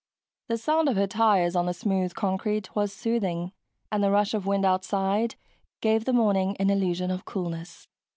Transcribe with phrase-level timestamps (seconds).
[0.47, 3.51] The sound of her tires on the smooth concrete was soothing
[3.91, 5.35] and the rush of wind outside
[5.79, 7.87] gave the morning an illusion of coolness.